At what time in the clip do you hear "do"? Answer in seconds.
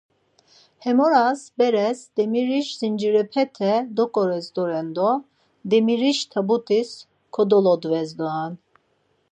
4.95-5.09